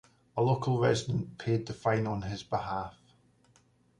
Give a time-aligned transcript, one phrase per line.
[0.35, 2.95] A local resident paid the fine in his behalf.